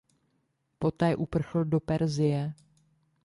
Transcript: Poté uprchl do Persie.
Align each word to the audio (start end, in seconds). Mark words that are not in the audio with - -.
Poté 0.79 1.15
uprchl 1.15 1.65
do 1.65 1.79
Persie. 1.79 2.53